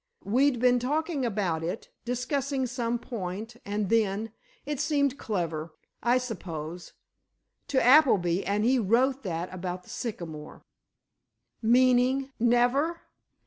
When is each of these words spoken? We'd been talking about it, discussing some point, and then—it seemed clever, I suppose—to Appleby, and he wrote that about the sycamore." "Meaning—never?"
We'd 0.23 0.59
been 0.59 0.79
talking 0.79 1.25
about 1.27 1.63
it, 1.63 1.89
discussing 2.05 2.65
some 2.65 2.97
point, 2.97 3.57
and 3.63 3.87
then—it 3.87 4.79
seemed 4.79 5.19
clever, 5.19 5.75
I 6.01 6.17
suppose—to 6.17 7.79
Appleby, 7.79 8.43
and 8.47 8.65
he 8.65 8.79
wrote 8.79 9.21
that 9.21 9.53
about 9.53 9.83
the 9.83 9.89
sycamore." 9.91 10.63
"Meaning—never?" 11.61 13.01